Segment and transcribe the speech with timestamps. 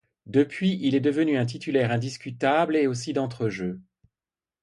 [0.25, 3.79] Depuis il est devenu un titulaire indiscutable et aussi d'entre-jeu.